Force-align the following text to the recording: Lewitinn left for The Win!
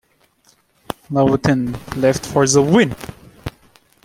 Lewitinn 1.11 1.75
left 1.95 2.25
for 2.25 2.47
The 2.47 2.59
Win! 2.59 2.95